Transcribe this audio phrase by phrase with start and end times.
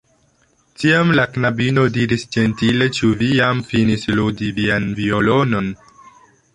[0.83, 5.75] Tiam la knabino diris ĝentile: "Ĉu vi jam finis ludi vian violonon?"